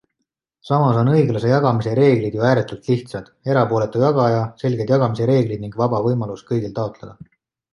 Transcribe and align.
Samas 0.67 0.95
on 1.01 1.09
õiglase 1.15 1.51
jagamise 1.51 1.93
reeglid 1.99 2.37
ju 2.39 2.45
ääretult 2.51 2.89
lihtsad- 2.93 3.29
erapooletu 3.57 4.01
jagaja, 4.05 4.41
selged 4.65 4.95
jagamise 4.97 5.29
reeglid 5.33 5.65
ning 5.67 5.81
vaba 5.83 6.01
võimalus 6.09 6.47
kõigil 6.51 6.75
taotleda. 6.81 7.17